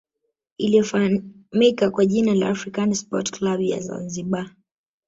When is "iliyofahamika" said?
0.57-1.89